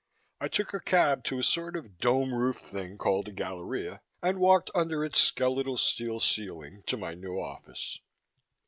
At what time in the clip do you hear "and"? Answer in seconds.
4.23-4.39